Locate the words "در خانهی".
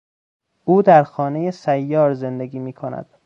0.81-1.51